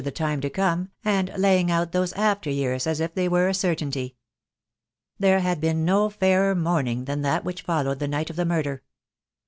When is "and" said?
1.05-1.31